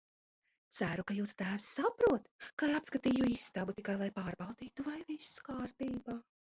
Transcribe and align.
Ceru, 0.77 1.03
ka 1.11 1.17
jūsu 1.17 1.35
tēvs 1.41 1.67
saprot, 1.75 2.25
ka 2.63 2.71
apskatīju 2.79 3.31
istabu 3.37 3.79
tikai, 3.79 3.99
lai 4.05 4.11
pārbaudītu, 4.19 4.91
vai 4.93 5.01
viss 5.15 5.49
kārtībā. 5.53 6.23